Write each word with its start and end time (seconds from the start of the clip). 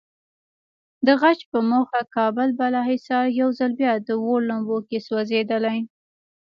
د 1.05 1.07
غچ 1.21 1.39
په 1.51 1.59
موخه 1.69 2.01
کابل 2.15 2.49
بالاحصار 2.59 3.25
یو 3.41 3.49
ځل 3.59 3.71
بیا 3.79 3.93
د 4.07 4.09
اور 4.25 4.39
لمبو 4.49 4.77
کې 4.89 4.97
سوځېدلی. 5.07 5.79